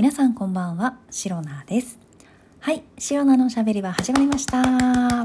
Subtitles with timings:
[0.00, 1.98] 皆さんこんばんは、シロナです。
[2.60, 4.62] はい、シロナのしゃべりは始まりました。
[4.62, 5.22] 今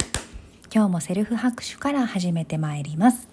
[0.69, 3.30] 日もセルフ拍手から始めてまいります。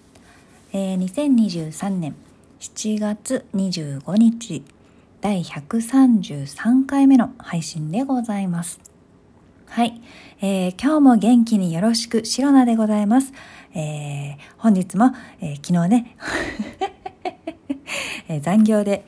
[0.71, 2.15] えー2023年
[2.61, 4.63] 7月25日、
[5.19, 8.79] 第133回目の配信でございます。
[9.65, 10.01] はい、
[10.39, 13.33] えー今日も元気によろしく、シロナでございます。
[13.75, 16.15] えー本日も、えー昨日ね、
[18.29, 19.05] え残業で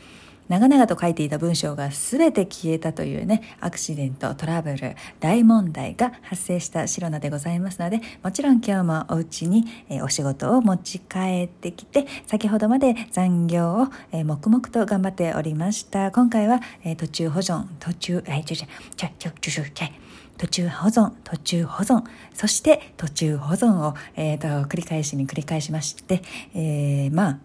[0.48, 9.66] 長々と書いていた文章が全て消えたというねアクシデントトラブル大問題が発生したシロナでございますのでもちろん今日もお家に、
[10.04, 13.88] お仕事を持ち帰ってきて先ほどまで残業を、
[14.24, 16.12] 黙々と頑張っておりました。
[16.12, 16.62] 今回は、
[16.98, 20.06] 途中保存途中えちょちょちょちょちょちょ
[20.38, 22.04] 途中保存途中保存
[22.34, 26.22] そして途中保存を、えーと繰り返しに繰り返しまして、
[26.54, 27.40] えーまあ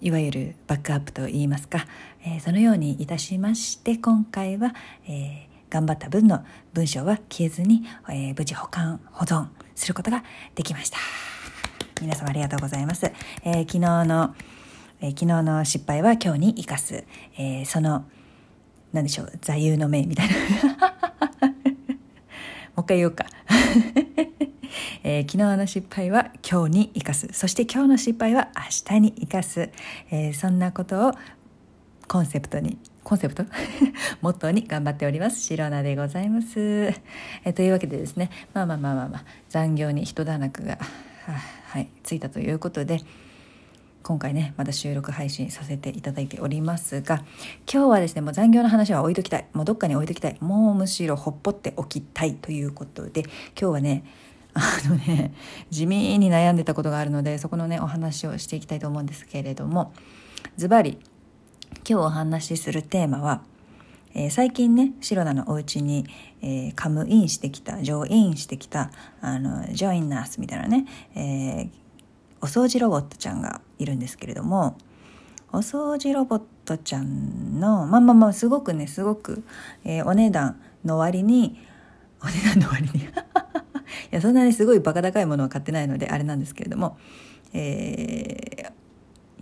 [0.00, 1.86] いわゆるバックアップといいますか、
[2.24, 4.74] えーそのようにいたしまして今回は、
[5.08, 6.44] えー頑張った分の
[6.74, 10.22] 文章は消えずに、えー無事保管保存することが
[10.54, 10.98] できました。
[12.00, 13.06] 皆様ありがとうございます、
[13.44, 14.34] えー昨日の、
[15.00, 17.04] えー昨日の失敗は今日に生かす、
[17.38, 18.04] えーその
[18.92, 20.34] 何でしょう座右の銘みたいな。
[22.76, 23.24] もう一回言おうか。
[25.08, 27.28] えー昨日の失敗は今日に生かす。
[27.30, 29.70] そして今日の失敗は明日に生かす、
[30.10, 31.12] えーそんなことを
[32.08, 33.44] コンセプトにコンセプト？
[34.20, 35.40] モットーに頑張っております。
[35.40, 36.92] シロナでございます、
[37.44, 40.76] えというわけでですねまあまあまあまあまあ残業に一段落が
[41.66, 43.00] はいついたということで
[44.02, 47.22] 今回ねまた収録配信させていただいておりますが
[47.72, 49.46] 今日はですねもう残業の話は置いときたい。
[49.52, 50.36] もうどっかに置いときたい。
[50.40, 54.02] もうむしろほっぽっておきたいということで今日はね
[54.56, 55.32] あのね
[55.70, 59.92] 地味に悩んでたことがあるのでそこのねお話をしていきたいと思うんですけれども
[60.56, 60.98] ズバリ
[61.88, 63.42] 今日お話しするテーマは、
[64.14, 66.06] え最近ねシロナのお家に、
[66.40, 68.90] えーカムインしてきたジョインしてきた
[69.20, 71.70] あのジョインナースみたいなね、えー
[72.42, 74.76] お掃除ロボットちゃんがいるんですけれども
[75.52, 79.42] お掃除ロボットちゃんのまあまあまあすごくねすごく、
[79.84, 81.58] えーお値段の割に
[82.22, 83.08] お値段の割に
[84.10, 86.98] やそんなにすごいバカ高いものは買ってないのであれなんですけれども、
[87.52, 88.86] えー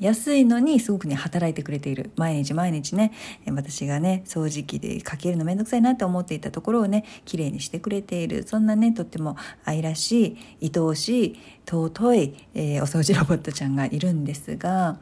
[0.01, 2.11] 安いのにすごくね働いてくれている。
[2.17, 3.13] 毎日毎日ね
[3.47, 8.43] 私がね掃除機でかけるのめんどくさいなって思っていたところをね綺麗にしてくれている。
[8.47, 14.99] そんなねとっても愛らしい愛おしい尊い、えーお掃除ロボットちゃんがいるんですが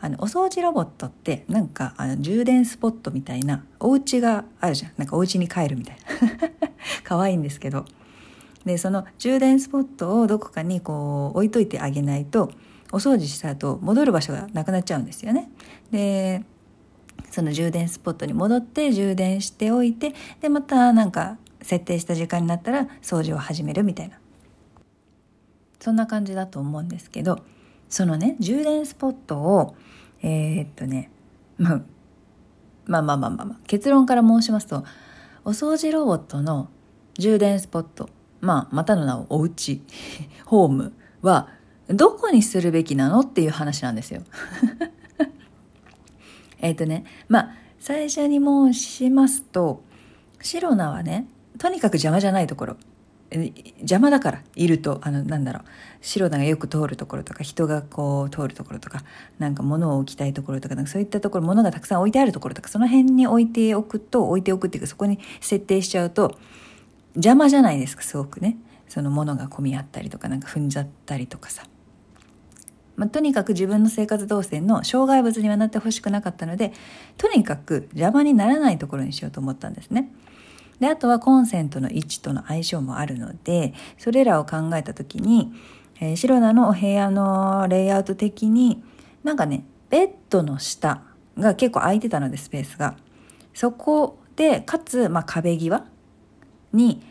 [0.00, 4.92] あのお掃除ロボットってなんかあの充電スポットみたいなお家があるじゃん。
[4.96, 6.48] なんかお家に帰るみたいな。
[7.04, 7.84] 可愛いんですけど。
[8.64, 12.50] でその充電スポットをどこかにこう置いといてあげないと
[12.92, 15.50] お掃除した後戻る場所がなくなっちゃうんですよね。
[15.90, 16.44] で
[17.30, 24.18] その充電スポットに戻って充電しておいてでまたなんか設定した時間になったら掃除を始めるみたいな
[25.80, 27.40] そんな感じだと思うんですけど
[27.88, 29.74] そのね充電スポットを
[30.22, 31.10] えーっとね、
[31.58, 31.82] まあ、
[32.86, 34.84] まあまあまあまあま結論から申しますと
[35.44, 36.68] お掃除ロボットの
[37.18, 38.08] 充電スポット
[38.44, 39.82] まあまたの名をお家
[40.46, 41.48] ホームは
[41.88, 44.22] どこにするべきなのっていう話なんですよ。
[46.60, 49.82] えっとねまあ最初に申しますと
[50.40, 51.26] シロナはね
[51.58, 52.76] とにかく邪魔じゃないところ
[53.32, 55.62] 邪魔だからいるとあのなんだろう
[56.00, 59.02] 白田がよく通るところとか人がこう通るところとか
[59.38, 66.38] なんか物を置きたいところとかなんかそういったところ物がたくさん置いてあるところとかその辺に置いておくと置いておくっていうかそこに設定しちゃうと
[67.14, 68.56] 邪魔じゃないですかすごくね。
[68.88, 71.64] その物が混み合ったりとかなんか踏んじゃったりとかさ、
[72.96, 76.72] まあ、とにかく自分の生活動線の障害物にはなってほしくなかったので
[77.16, 80.12] とにかく邪魔にならないところにしようと思ったんですね。
[80.80, 85.52] であとはコンセントの位置との相性もあるのでそれらを考えた時に、
[86.00, 88.82] えー、シロナのお部屋のレイアウト的に
[89.22, 91.02] なんかねベッドの下
[91.38, 92.96] が結構空いてたのでスペースが。
[93.54, 95.86] そこでかつ、まあ、壁際
[96.74, 97.02] に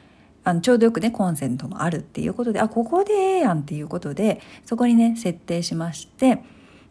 [0.44, 6.44] あのちょうどよくねコンセントもあるっていうことであここでええやんっていうことでそこにね設定しまして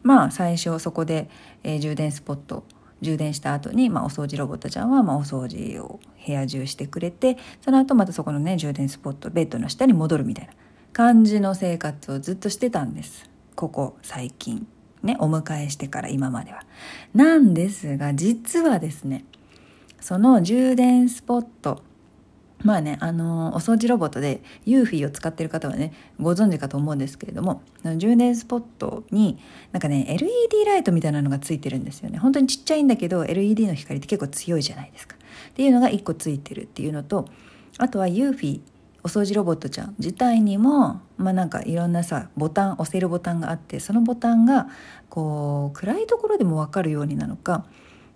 [0.02, 1.28] まあ最初そこで、
[1.62, 2.64] えー充電スポット
[3.02, 10.52] 充電した後に、まあ、お掃除ロボットちゃんは、まあ、お掃除を部屋中してくれてその後またそこのね充電スポットベッドの下に戻るみたいな
[10.92, 14.66] 感じの生活をずっとしてたんですここ最近
[15.02, 16.62] ねお迎えしてから今までは。
[17.12, 19.24] なんですが実はですね
[20.00, 21.82] その充電スポット
[22.62, 27.62] まあね、あのー、お掃除ロボットでユーフィーを使ってる方はねご存知かと思うんですけれども
[27.96, 29.38] 充電スポットに
[29.72, 32.18] なんかね LED ライトみたいなのがついてるんですよね。
[32.18, 35.16] 本当にちっちゃいんだけど LED の光って結構強いじゃないですか。
[35.50, 37.26] っていうのが1個ついてるっていうのと
[37.78, 38.60] あとはユーフィー
[39.04, 44.68] お掃除ロボットちゃん自体にもまあなんかいろんなさボタン押せるボタンがあってそのボタンが
[45.08, 47.64] こう暗いところでも分かるようになのか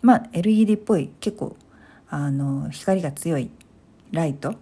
[0.03, 1.57] まあ LED っぽい結構
[2.09, 3.51] あの光が強い
[4.13, 4.55] ライト？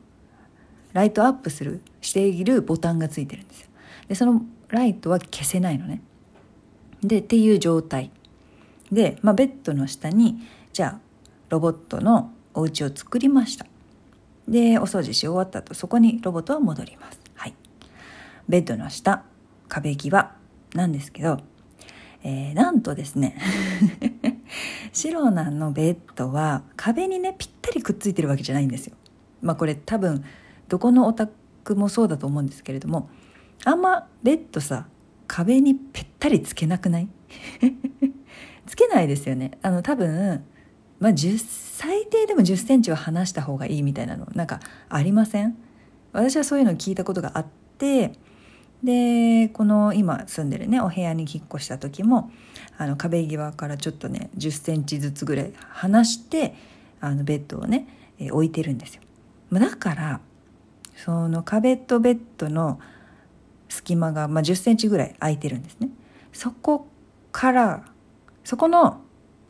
[0.94, 3.68] ライトアップするしているボタンがついてるんですよ。
[4.08, 6.00] でそのライトは消せないのね。
[7.02, 8.10] でっていう状態。
[8.92, 11.00] で、まあ、ベッドの下にじゃあ
[11.48, 13.66] ロボットのお家を作りました。
[14.46, 17.20] でお掃除し終わった後そこにロボットは戻ります。
[17.34, 17.54] はい。
[18.48, 19.24] ベッドの下
[19.68, 20.36] 壁際
[20.74, 21.40] なんですけど、
[22.22, 23.36] えー、なんとですね
[24.92, 28.96] シロナのベッドは壁にねぴったりくっついてるわけじゃないんですよ。
[29.44, 30.24] まあこれ多分
[30.68, 33.08] どこのお宅もそうだと思うんですけれども
[33.64, 34.86] あんまベッドさ
[35.26, 37.08] 壁にぺったりつけなくない？
[38.66, 39.52] つけないですよね。
[39.62, 40.42] あの多分、
[40.98, 45.56] まあ、10最低でも1 0センチは離した方がいいみたいなのなんかありません？
[46.12, 47.46] 私はそういうのを聞いたことがあっ
[47.78, 48.12] て
[48.82, 52.30] でこの今住んでるねお部屋に引っ越した時も
[52.78, 56.54] あの壁際からちょっとね1 0センチずつぐらい離して
[57.00, 57.86] あのベッドをね、
[58.18, 59.02] え置いてるんですよ。
[59.52, 60.20] だから
[60.96, 62.80] その壁とベッドの
[63.68, 65.90] 隙間が、まあ、1 0ンチぐらい空いてるんですね。
[66.32, 66.88] そこ
[67.32, 67.84] から
[68.44, 69.00] そこの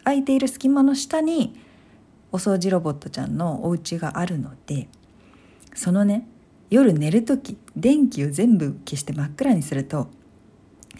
[0.04, 1.58] 空いている隙間の下に
[2.32, 4.88] お掃除ロボットちゃんのお家があるので
[5.74, 6.26] そのね
[6.70, 10.08] 夜寝る時電気を全部消して真っ暗にすると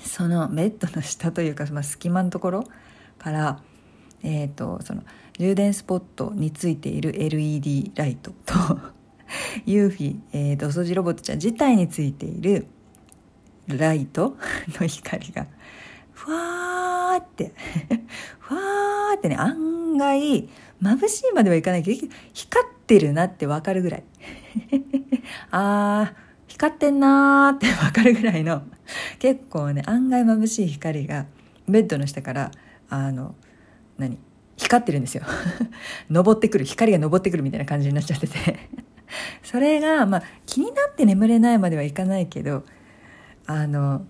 [0.05, 2.65] そのベッドの下というか、まあ、隙間のところ
[3.19, 3.63] から、
[4.25, 5.03] えーと、その
[5.39, 8.55] 充電スポットについている LED ライトと
[9.67, 12.67] ユーフィ、えーと、お掃除ロボットちゃん自体についている
[13.69, 14.37] ライト
[14.81, 15.47] の光が
[16.13, 17.53] ふわーって
[18.41, 20.49] ふわーってね案外
[20.83, 24.05] 眩しいまではいかないけど光ってるなってわかるぐらい。
[25.51, 28.63] あー光ってんなーってわかるぐらいの
[29.19, 31.27] 結構ね案外眩しい光が
[31.69, 32.51] ベッドの下から
[32.89, 33.35] あの
[33.99, 34.19] 何？
[34.57, 35.25] 光ってるんですよ。
[36.13, 36.65] 昇ってくる。
[36.65, 38.59] 光が昇ってくるみたいな感じになっちゃってて。
[39.43, 42.65] それがまあ気になって眠れないまではいかないけど
[43.47, 44.05] あの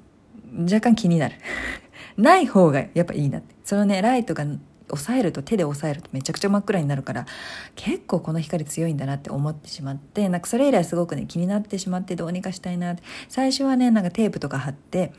[0.56, 1.36] 若干気になる。
[2.16, 3.54] ない方がやっぱいいなって。
[3.64, 4.44] そのねライトが
[4.90, 7.26] 押さえると手で押さえるとめちゃくちゃ真っ暗になるから
[7.74, 13.02] 結構この光強いんだなって思ってしまってなんかそれ以来すごくね気になってしまってどうにかしたいなって。
[13.28, 15.12] 最初はねなんかテープとか貼って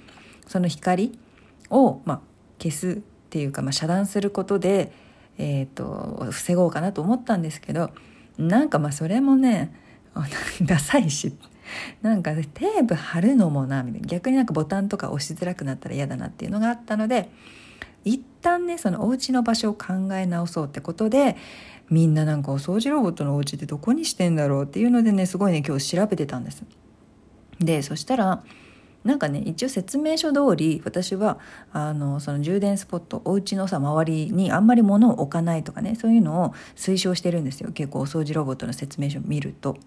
[0.48, 1.18] その光
[1.72, 2.22] を、まあ、
[2.60, 3.02] 消す
[3.36, 4.94] っていうか、まあ、遮断することで、
[5.38, 7.92] えーと、防ごうかなと思ったんですけど
[8.38, 9.74] なんかまあそれもね
[10.62, 11.36] ダサいし
[12.02, 17.30] なんか、テープ貼るのもなみたいな逆になんかボタンとか押しづらくなったら嫌だなっていうのがあったので
[18.06, 21.36] 一旦ねそのお家の場所を考え直そうってことで
[21.90, 26.64] みんななんかお掃除ロボットのお家ってどこにしてんだろうっていうのでねすごいね今日調べてたんです。
[27.60, 28.44] でそしたら
[29.06, 31.40] なんかね一応説明書通り私は
[31.72, 39.78] あのその充電スポットお家のさ周りにあんまり物を置かないとかねそういうのを推奨してるんですよ結構お掃除ロボットの説明書見ると。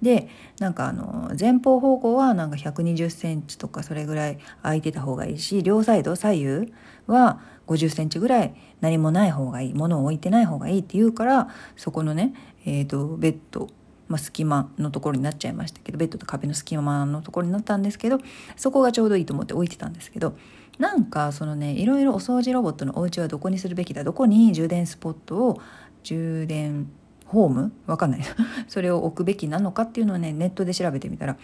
[0.00, 0.28] で
[0.60, 6.72] なんかあの前方方向はなんか120センチとかそれぐらい空いてた方がいいし両サイド左右
[7.08, 12.32] は50センチぐらい何もない方がいい物を置いてない方がいいって言うからそこのね、
[12.64, 13.68] えーと、ベッド、
[14.08, 18.18] まあ、隙間のところになっちゃいましたけどベッドと壁の隙間のところになったんですけど
[18.56, 20.36] そこがちょうどいいと思って置いてたんですけど
[20.78, 25.60] なんかそのねいろいろお掃除ロボットのお家はどこにするべきだどこに充電スポットを
[26.02, 26.88] 充電
[27.26, 27.72] ホーム？
[27.86, 28.20] わかんない。
[28.68, 31.36] それを置くべきなのかっていうのをねネットで調べてみたら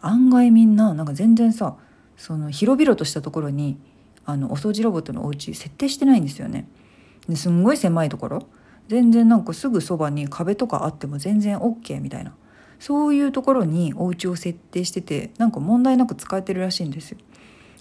[0.00, 1.74] 案外みんななんか全然さ
[2.16, 3.76] その広々としたところに
[4.24, 6.68] あのお掃除ロボットのお家設定してないんですよね。
[7.28, 8.46] ですんごい狭いところ。
[8.88, 12.34] 全然なんかすぐそばに壁とかあっても全然 OK みたいな
[12.78, 17.18] そういうところにお家を設定しててなんか問題なく使えてるらしいんですよ。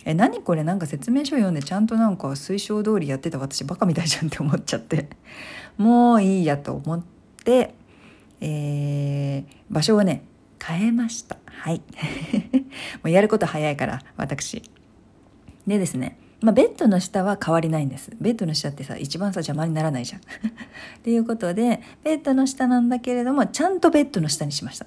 [0.06, 0.64] え何これ？
[0.64, 5.10] なんか説明書読んでちゃんとなんか推奨通りやってた私バカみたいじゃんって思っちゃって
[5.78, 7.04] もういいやと思っ
[7.44, 7.74] て、
[8.42, 10.24] えー、場所をね
[10.64, 11.82] 変えましたはい
[13.04, 14.64] もうやること早いから私
[15.68, 18.12] でですねまあ、ベッドの下は変わりないんです。
[18.20, 20.22] ベッドの下ってさ、一番さ、邪魔にならないじゃん。
[20.98, 24.86] っていうことで、ベッドの下なんだけれども、ちゃんとベッドの下にしました。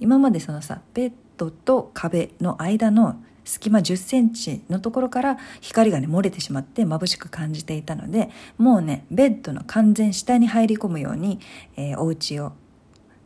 [0.00, 11.38] 今までそのさ、ベッドと壁の間の隙間10センチのところから光がね、漏れてしまって眩しく感じていたので、もうね、ベッドの完全下に入り込むように、
[11.76, 12.52] えー、お家を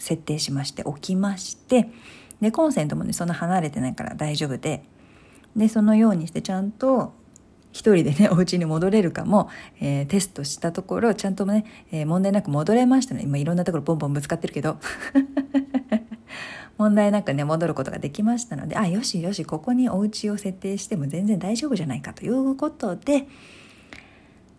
[0.01, 1.91] 設定しまして置きまして
[2.41, 4.83] でコンセントもねそんな離れてないから大丈夫で
[5.55, 7.13] でそのようにしてちゃんと
[7.73, 9.49] 一人でね お家に戻れるかも、
[9.81, 13.23] えー、テストしたところちゃんとね、えー、問題なく戻れましたね。
[13.25, 14.79] 今いろんなところボンボンぶつかってるけど。
[16.79, 23.27] 問題なくね戻ることができましたのであよしよしここにお家を設定しても全然大丈夫じゃないかということで。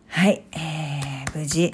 [0.08, 1.72] はい、えー、無事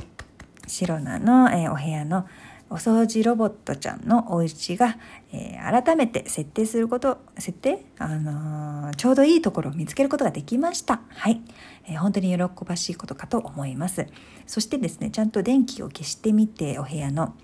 [0.67, 2.27] シロナの、えー、お部屋の
[2.69, 4.97] お掃除ロボットちゃんのお家が、
[5.31, 7.86] えー、改めて設定すること、設定？
[7.97, 11.01] あのー、ちょうどいいところを見つけることができました。
[11.09, 11.41] はい、
[11.88, 14.05] えー、本当に喜ばしいことかと思います。
[14.45, 17.36] そしてですね、ちゃんと電気を消してみて、お部屋の、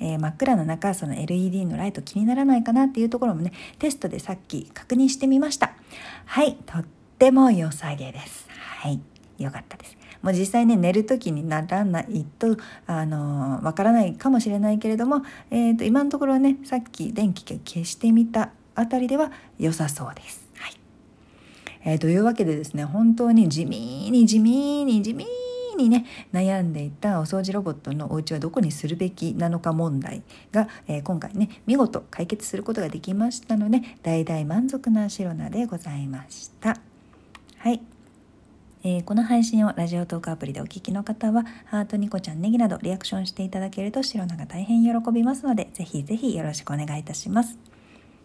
[0.00, 5.74] え真っ暗の中、その LED のライト気にならないかなっていうところもね、テストでさっき確認してみました。
[6.24, 6.84] はい、とっ
[7.18, 8.48] ても良さげです。
[8.80, 9.00] はい、
[9.38, 9.96] 良かったです。
[10.22, 20.48] もう実際ね寝る時にならないとあのわからないかもしれないけれども、えーと、今のところねさっき電気消してみたあたりでは良さそうです。
[20.56, 20.76] はい
[21.84, 25.26] えー、というわけでですね本当に地味に地味に地味
[25.76, 36.78] にね悩んでいたお掃除ロボットのお家はどこにするべきなのか問題が、えー、今回ね見事解決することができましたので大々満足なシロナでございました。
[37.58, 37.91] はい
[38.84, 47.58] えー、この配信をラジオトークアプリでお聞きの方は、ハート、ニコちゃん、ネギなどリアクションしていただけると、白菜が大変喜びますので、ぜひぜひよろしくお願いいたします。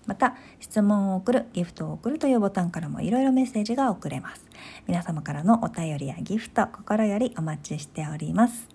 [0.08, 4.46] また、質問を送る、ギフトを送るというボタンからもいろいろメッセージが送れます。
[4.88, 8.68] 皆様からのお便りやギフト、心よりお待ちしております。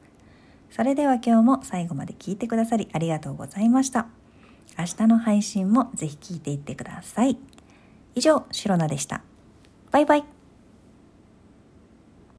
[0.70, 4.06] それでは今日も最後まで聞いてくださりありがとうございました。
[4.78, 7.36] 明日の配信もぜひ聞いていってください。
[8.14, 9.22] 以上、シロナでした。
[9.90, 10.41] バイバイ。